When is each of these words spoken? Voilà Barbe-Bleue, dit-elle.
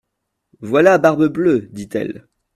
Voilà 0.61 0.97
Barbe-Bleue, 0.97 1.69
dit-elle. 1.73 2.27